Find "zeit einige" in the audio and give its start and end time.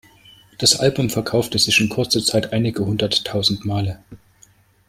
2.25-2.83